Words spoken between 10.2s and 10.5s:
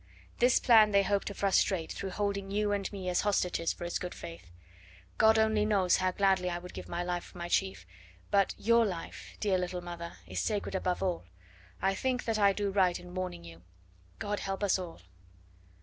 is